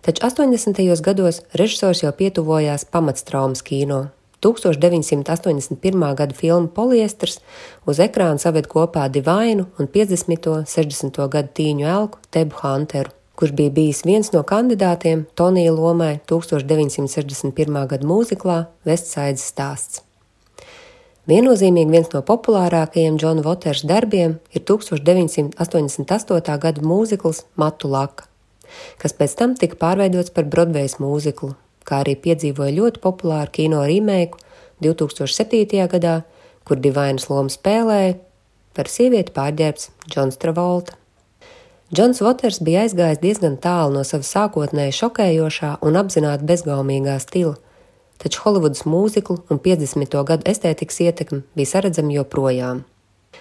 Taču 0.00 0.24
80. 0.24 0.80
gados 1.04 1.42
režisors 1.52 2.00
jau 2.04 2.12
pietuvojās 2.16 2.86
pamatstraumas 2.88 3.60
kino, 3.66 4.06
1981. 4.40 6.14
gada 6.16 6.34
filma 6.34 6.68
Poliesters 6.72 7.40
uz 7.84 8.00
ekrāna 8.00 8.40
saved 8.40 8.70
kopā 8.72 9.08
Divainu 9.12 9.68
un 9.76 9.88
50. 9.88 10.64
60. 10.64 11.24
gadu 11.28 11.56
tīņu 11.60 11.88
elku 11.96 12.22
Tebu 12.32 12.62
Hunteru, 12.62 13.12
kurš 13.36 13.52
bija 13.56 13.76
bijis 13.76 14.04
viens 14.08 14.32
no 14.32 14.40
kandidātiem 14.42 15.26
Tonija 15.36 15.74
lomai 15.76 16.14
1961. 16.24 17.82
gada 17.92 18.06
mūziklā 18.08 18.62
Vestsaidas 18.88 19.44
stāsts. 19.52 20.09
Viennozīmīgi 21.30 21.94
viens 21.94 22.10
no 22.10 22.24
populārākajiem 22.26 23.18
Džona 23.20 23.44
Voters 23.46 23.84
darbiem 23.86 24.40
ir 24.50 24.66
1988. 24.66 26.58
gada 26.66 26.82
mūzikls 26.82 27.44
Matu 27.54 27.90
Laka, 27.92 28.26
kas 28.98 29.14
pēc 29.14 29.38
tam 29.38 29.54
tika 29.54 29.78
pārveidots 29.78 30.34
par 30.34 30.50
Broadway 30.50 30.90
mūziklu 30.98 31.54
kā 31.90 32.04
arī 32.04 32.16
piedzīvoja 32.22 32.76
ļoti 32.76 33.02
populāru 33.02 33.52
kino 33.54 33.82
remake 33.86 34.38
2007. 34.84 35.86
gadā, 35.90 36.22
kur 36.64 36.80
divainas 36.80 37.28
lomu 37.30 37.52
spēlēja 37.52 38.16
par 38.76 38.88
sievieti 38.88 39.34
pārģērbs 39.36 39.90
Džons 40.08 40.38
Travolta. 40.40 40.96
Džons 41.90 42.20
Waters 42.22 42.60
bija 42.62 42.84
aizgājis 42.86 43.18
diezgan 43.22 43.56
tālu 43.58 43.96
no 43.96 44.04
sava 44.06 44.26
sākotnēji 44.26 44.94
šokējošā 45.00 45.72
un 45.86 45.98
apzināti 45.98 46.46
bezgaumīgā 46.46 47.16
stila, 47.22 47.56
taču 48.20 48.44
Holivudas 48.44 48.84
mūziklu 48.84 49.40
un 49.50 49.60
50. 49.64 50.16
gadu 50.28 50.48
estētikas 50.50 51.00
ietekme 51.06 51.42
bija 51.56 51.74
saredzama 51.74 52.14
joprojām. 52.20 52.84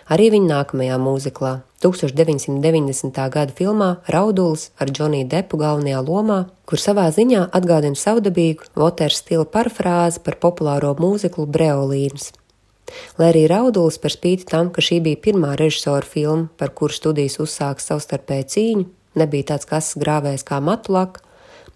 Arī 0.10 0.30
viņa 0.34 0.50
nākamajā 0.50 0.98
mūziklā, 1.02 1.52
1990. 1.84 3.20
gada 3.34 3.54
filmā 3.56 3.90
Raudulis 4.10 4.70
ar 4.82 4.92
Džoniju 4.92 5.28
Depu 5.30 5.60
galvenajā 5.62 6.02
lomā, 6.06 6.40
kur 6.70 6.82
savā 6.82 7.08
ziņā 7.14 7.48
atgādina 7.56 7.98
savdabīgu 7.98 8.72
Voters 8.78 9.22
stila 9.24 9.46
parafrāzi 9.46 10.22
par 10.26 10.40
populāro 10.42 10.96
mūziklu 11.00 11.48
Breolīns. 11.50 12.32
Lai 13.20 13.30
arī 13.32 13.46
Raudulis 13.50 14.00
par 14.02 14.14
spīti 14.14 14.48
tam, 14.50 14.72
ka 14.74 14.82
šī 14.82 15.00
bija 15.06 15.22
pirmā 15.30 15.54
režisora 15.60 16.06
filma, 16.06 16.50
par 16.58 16.74
kuru 16.74 16.96
studijas 16.96 17.38
uzsāka 17.42 17.86
savstarpēju 17.86 18.50
cīņu, 18.56 18.86
nebija 19.22 19.52
tāds 19.54 19.70
kas 19.70 19.94
grāvējs 20.00 20.46
kā 20.48 20.62
Matulaka, 20.64 21.22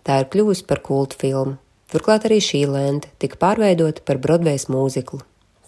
tā 0.04 0.24
ir 0.24 0.32
kļuvusi 0.34 0.66
par 0.70 0.82
kultu 0.86 1.22
filmu. 1.22 1.60
Turklāt 1.93 2.23
arī 2.25 2.39
šī 2.41 2.63
lente 2.65 3.12
tika 3.21 3.38
pārveidota 3.38 4.01
par 4.01 4.17
Broadway 4.17 4.58
mūziklu. 4.65 5.19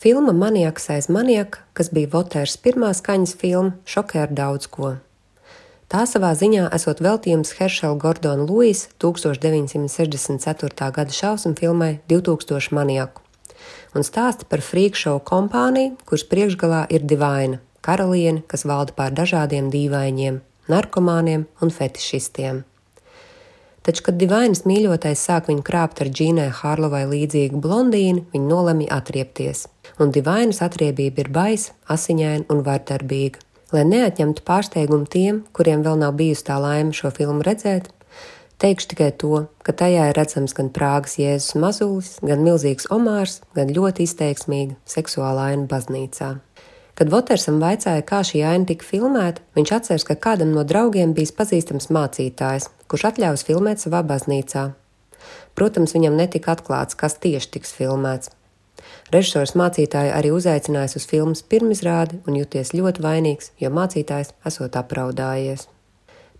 Filma 0.02 0.34
Maniaks 0.34 0.90
aiz 0.90 1.06
maniaka, 1.06 1.62
kas 1.78 1.92
bija 1.94 2.10
Voters 2.16 2.58
pirmā 2.58 2.90
skaņas 2.98 3.36
filma, 3.38 3.76
šokē 3.86 4.24
ar 4.24 4.34
daudz 4.34 4.66
ko. 4.74 4.96
Tā 5.86 6.02
savā 6.10 6.34
ziņā 6.34 6.72
esot 6.74 7.04
veltījums 7.06 7.54
Heršela 7.60 8.00
Gordona 8.02 8.50
Luisa 8.50 8.90
1964. 8.98 10.90
gada 10.98 11.14
šausmu 11.14 11.54
filmai 11.62 12.00
2000 12.10 12.74
maniaku 12.74 13.22
un 13.96 14.04
stāsta 14.04 14.50
par 14.50 14.66
frīkšovu 14.66 15.22
kompāniju, 15.30 15.94
kuras 16.10 16.26
priekšgalā 16.28 16.84
ir 16.92 17.06
divaina, 17.08 17.62
karaliene, 17.86 18.44
kas 18.50 18.66
valda 18.68 18.98
pār 18.98 19.14
dažādiem 19.16 19.70
dīvainiem, 19.72 20.42
narkomāniem 20.74 21.46
un 21.62 21.72
fetišistiem 21.72 22.66
taču, 23.86 24.04
kad 24.08 24.18
divainas 24.20 24.64
mīļotais 24.66 25.22
sāk 25.28 25.50
viņu 25.52 25.64
krāpt 25.66 26.02
ar 26.04 26.10
džīnai 26.10 26.50
Hārlovai 26.60 27.06
līdzīgu 27.12 27.62
blondīnu, 27.62 28.26
viņa 28.34 28.50
nolemj 28.50 28.88
atriepties, 28.94 29.66
un 30.02 30.14
divainas 30.16 30.64
atriebība 30.66 31.24
ir 31.24 31.34
baisa, 31.34 31.76
asiņaina 31.94 32.50
un 32.50 32.64
vardarbīga. 32.66 33.42
Lai 33.74 33.84
neatņemtu 33.90 34.46
pārsteigumu 34.46 35.10
tiem, 35.10 35.44
kuriem 35.54 35.84
vēl 35.86 36.00
nav 36.02 36.16
bijusi 36.18 36.46
tā 36.48 36.58
laime 36.62 36.94
šo 36.96 37.10
filmu 37.14 37.46
redzēt, 37.46 37.90
teikšu 38.62 38.92
tikai 38.94 39.12
to, 39.20 39.46
ka 39.66 39.74
tajā 39.76 40.10
ir 40.10 40.18
redzams 40.18 40.56
gan 40.58 40.70
Prāgas 40.74 41.18
Jēzus 41.20 41.58
mazulis, 41.60 42.16
gan 42.26 42.46
milzīgs 42.46 42.90
omārs, 42.94 43.42
gan 43.58 43.74
ļoti 43.76 44.06
izteiksmīga 44.08 44.78
seksuāla 44.90 45.52
aina 45.52 45.68
baznīcā. 45.72 46.36
Kad 46.96 47.12
Votersam 47.12 47.58
vaicāja, 47.60 48.06
kā 48.08 48.22
šī 48.24 48.46
aina 48.48 48.70
tika 48.70 48.86
filmēta, 48.88 49.44
viņš 49.58 49.72
atceras, 49.76 50.06
ka 50.08 50.16
kādam 50.16 50.54
no 50.56 50.64
draugiem 50.64 51.12
bijis 51.18 51.34
pazīstams 51.36 51.90
mācītājs, 51.92 52.70
kurš 52.92 53.10
atļāvis 53.12 53.46
filmēt 53.48 53.84
savā 53.84 54.02
baznīcā. 54.08 54.72
Protams, 55.56 55.96
viņam 55.96 56.18
netika 56.20 56.54
atklāts, 56.56 56.98
kas 56.98 57.18
tieši 57.22 57.56
tiks 57.58 57.74
filmēts. 57.78 58.32
Režisors 59.14 59.56
mācītāju 59.58 60.12
arī 60.14 60.32
uzaicinājis 60.36 60.98
uz 61.00 61.06
filmas 61.10 61.42
pirmizrādi 61.46 62.20
un 62.28 62.38
jūties 62.40 62.74
ļoti 62.76 63.06
vainīgs, 63.06 63.52
jo 63.62 63.72
mācītājs 63.74 64.34
esot 64.46 64.76
apraudājies. 64.80 65.70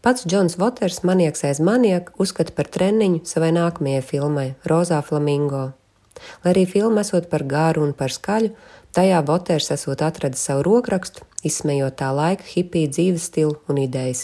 Pats 0.06 0.28
Džons 0.28 0.60
Voters, 0.62 1.00
manieks 1.08 1.46
aiz 1.48 1.62
manieka, 1.64 2.14
uzskata 2.22 2.54
par 2.54 2.70
treniņu 2.70 3.24
savai 3.26 3.50
nākamajai 3.56 4.04
filmai 4.06 4.48
Rozā 4.70 5.00
Flamingo. 5.06 5.72
Lai 6.44 6.52
arī 6.54 6.66
filma 6.70 7.02
esot 7.02 7.26
par 7.32 7.44
gāru 7.50 7.82
un 7.88 7.96
par 7.98 8.14
skaļu, 8.14 8.54
Tajā 8.96 9.18
Voters 9.28 9.74
esot 9.74 10.00
atradis 10.06 10.46
savu 10.48 10.62
rokrakstu, 10.64 11.26
izsmejot 11.44 11.98
tā 12.00 12.14
laika 12.16 12.46
hipiju 12.48 12.94
dzīves 12.94 13.26
stilu 13.28 13.58
un 13.68 13.82
idejas. 13.82 14.24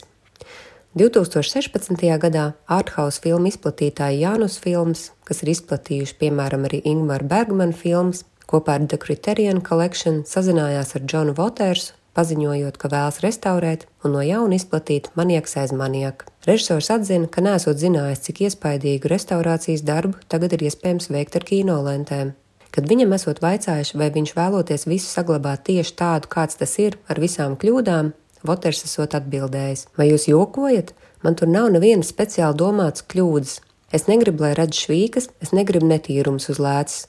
2016. 0.92 2.04
gadā 2.20 2.50
arthouse 2.68 3.22
filmu 3.24 3.48
izplatītāji 3.48 4.26
Jānus 4.26 4.58
Films, 4.60 5.06
kas 5.24 5.40
ir 5.40 5.54
izplatījuši 5.54 6.18
piemēram 6.20 6.66
arī 6.68 6.82
Ingmar 6.84 7.24
Bergman 7.24 7.72
filmas, 7.72 8.26
kopā 8.44 8.76
ar 8.76 8.90
The 8.92 9.00
Criterion 9.00 9.62
Collection 9.64 10.26
sazinājās 10.28 10.92
ar 11.00 11.06
Džonu 11.08 11.38
Votersu, 11.38 11.94
paziņojot, 12.12 12.76
ka 12.76 12.92
vēlas 12.92 13.22
restaurēt 13.24 13.88
un 14.04 14.18
no 14.18 14.26
jauna 14.26 14.60
izplatīt 14.60 15.08
manieks 15.16 15.56
aiz 15.64 15.72
manieka. 15.72 16.28
Režisors 16.44 16.92
atzina, 16.92 17.32
ka 17.32 17.40
nesot 17.40 17.80
zinājis, 17.80 18.26
cik 18.28 18.44
iespaidīgu 18.50 19.08
restaurācijas 19.16 19.88
darbu 19.88 20.20
tagad 20.28 20.58
ir 20.58 20.68
iespējams 20.68 21.08
veikt 21.08 21.40
ar 21.40 21.48
kinolentēm. 21.48 22.36
Kad 22.72 22.88
viņam 22.88 23.16
esot 23.16 23.40
vaicājuši, 23.44 23.96
vai 24.00 24.12
viņš 24.12 24.36
vēloties 24.36 24.88
visu 24.92 25.08
saglabāt 25.08 25.64
tieši 25.72 25.96
tādu, 25.96 26.28
kāds 26.32 26.60
tas 26.60 26.76
ir, 26.84 27.00
ar 27.08 27.20
visām 27.20 27.56
kļūdām, 27.60 28.12
Voters 28.48 28.84
esot 28.88 29.16
atbildējis: 29.18 29.88
Vai 29.98 30.10
jūs 30.12 30.28
jokojat? 30.32 30.94
Man 31.22 31.38
tur 31.38 31.52
nav 31.52 31.70
nevienas 31.74 32.10
speciāli 32.10 32.58
domātas 32.58 33.06
kļūdas. 33.12 33.60
Es 33.94 34.08
negribu, 34.08 34.46
lai 34.46 34.54
redz 34.58 34.80
švīkas, 34.86 35.30
es 35.44 35.52
negribu 35.54 35.90
netīrums 35.90 36.48
uz 36.50 36.62
lēcas. 36.64 37.08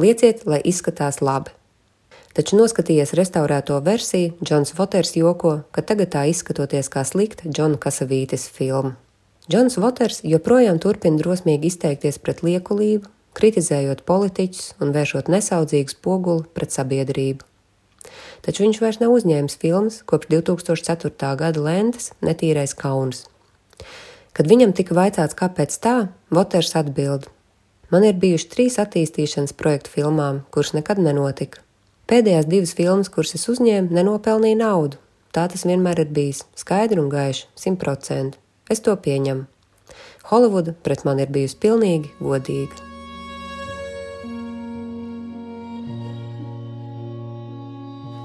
Lieciet, 0.00 0.42
lai 0.50 0.58
izskatās 0.66 1.20
labi. 1.22 1.54
Taču 2.34 2.58
noskatījies 2.58 3.14
restaurēto 3.14 3.76
versiju, 3.86 4.32
Džons 4.42 4.74
Voters 4.74 5.14
joko, 5.14 5.60
ka 5.70 5.84
tagad 5.86 6.10
tā 6.16 6.24
izskatoties 6.26 6.90
kā 6.90 7.04
slikta 7.06 7.46
Džona 7.46 7.78
Kasavītis 7.78 8.48
filma. 8.50 8.96
Džons 9.46 9.78
Voters 9.78 10.22
joprojām 10.26 10.80
turpina 10.82 11.20
drosmīgi 11.20 11.70
izteikties 11.70 12.18
pret 12.18 12.42
liekulību, 12.42 13.06
kritizējot 13.38 14.02
politiķus 14.08 14.72
un 14.82 14.90
vēršot 14.96 15.30
nesaudzīgu 15.30 15.94
spoguli 15.94 16.48
pret 16.56 16.74
sabiedrību. 16.74 17.46
Taču 18.44 18.64
viņš 18.64 18.80
vairs 18.82 19.00
nav 19.00 19.14
uzņēmis 19.14 19.58
filmas 19.60 20.02
kopš 20.08 20.30
2004. 20.32 21.30
gada 21.40 21.60
lentes 21.60 22.12
Netīrais 22.20 22.76
kauns. 22.76 23.24
Kad 24.34 24.50
viņam 24.50 24.74
tika 24.74 24.96
vaicāts, 24.96 25.36
kāpēc 25.38 25.76
tā, 25.78 25.96
Voters 26.30 26.74
atbild: 26.76 27.28
Man 27.90 28.04
ir 28.08 28.16
bijuši 28.18 28.48
trīs 28.50 28.80
attīstīšanas 28.82 29.54
projektu 29.54 29.92
filmām, 29.94 30.42
kuras 30.50 30.72
nekad 30.74 30.98
nenotika. 30.98 31.60
Pēdējās 32.10 32.48
divas 32.50 32.74
filmas, 32.76 33.08
kuras 33.08 33.34
es 33.38 33.46
uzņēmu, 33.48 33.94
nenopelnīja 33.96 34.60
naudu. 34.60 34.98
Tā 35.34 35.46
tas 35.50 35.64
vienmēr 35.64 36.04
ir 36.04 36.10
bijis- 36.14 36.44
skaidri 36.62 37.00
un 37.00 37.10
gaiši, 37.10 37.46
simt 37.54 37.80
procenti. 37.80 38.38
Es 38.70 38.80
to 38.80 38.96
pieņemu. 38.96 39.46
Holivuda 40.30 40.74
pret 40.82 41.04
mani 41.04 41.22
ir 41.22 41.28
bijusi 41.28 41.56
pilnīgi 41.56 42.10
godīga. 42.20 42.93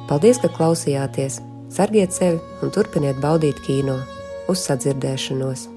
Paldies, 0.10 0.40
ka 0.42 0.50
klausījāties! 0.50 1.36
Sargiet 1.70 2.16
sevi 2.16 2.40
un 2.66 2.72
turpiniet 2.74 3.20
baudīt 3.22 3.60
kino. 3.62 4.00
Uz 4.50 4.64
sadzirdēšanos! 4.66 5.68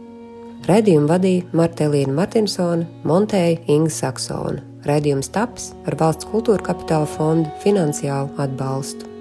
Raidījumu 0.64 1.10
vadīja 1.10 1.44
Martelīna 1.52 2.16
Martinsona, 2.16 2.88
montēja 3.04 3.60
Inga 3.74 3.92
Saksona. 3.92 4.64
Raidījums 4.88 5.28
taps 5.36 5.74
ar 5.84 5.98
valsts 6.00 6.32
kultūra 6.32 6.64
kapitāla 6.64 7.12
fondu 7.12 7.52
finansiālu 7.60 8.32
atbalstu. 8.40 9.11